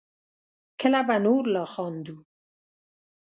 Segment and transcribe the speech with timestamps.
[0.79, 2.19] کله به نور لا خندوو